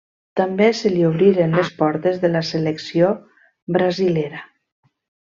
També 0.39 0.67
se 0.77 0.91
li 0.93 1.01
obriren 1.09 1.51
les 1.59 1.67
portes 1.81 2.17
de 2.23 2.31
la 2.35 2.41
selecció 2.47 3.11
brasilera. 3.77 4.41